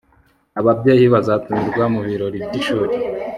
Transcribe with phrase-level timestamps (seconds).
[0.59, 2.93] ababyeyi bazatumirwa mu birori by'ishuri